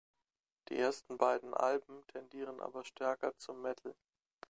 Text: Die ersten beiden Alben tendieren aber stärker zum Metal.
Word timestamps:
Die 0.69 0.77
ersten 0.77 1.19
beiden 1.19 1.53
Alben 1.53 2.01
tendieren 2.07 2.59
aber 2.59 2.83
stärker 2.83 3.37
zum 3.37 3.61
Metal. 3.61 3.93